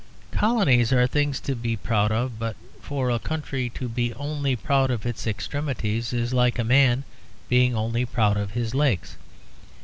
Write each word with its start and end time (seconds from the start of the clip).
Colonies 0.31 0.91
are 0.91 1.05
things 1.05 1.39
to 1.41 1.53
be 1.53 1.77
proud 1.77 2.11
of, 2.11 2.39
but 2.39 2.55
for 2.81 3.11
a 3.11 3.19
country 3.19 3.69
to 3.75 3.87
be 3.87 4.15
only 4.15 4.55
proud 4.55 4.89
of 4.89 5.05
its 5.05 5.27
extremities 5.27 6.11
is 6.11 6.33
like 6.33 6.57
a 6.57 6.63
man 6.63 7.03
being 7.49 7.75
only 7.75 8.03
proud 8.03 8.35
of 8.35 8.49
his 8.53 8.73
legs. 8.73 9.15